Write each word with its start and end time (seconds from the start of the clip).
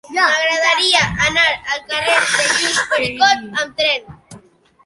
M'agradaria 0.13 1.01
anar 1.25 1.43
al 1.75 1.83
carrer 1.91 2.17
de 2.31 2.47
Lluís 2.55 2.81
Pericot 2.95 3.47
amb 3.65 3.77
tren. 3.83 4.43